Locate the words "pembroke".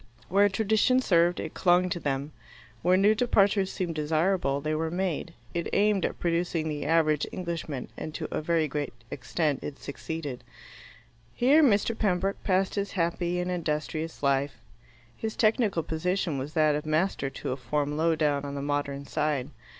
11.95-12.43